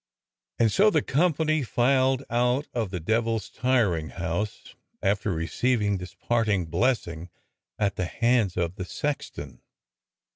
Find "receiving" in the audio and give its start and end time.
5.31-5.99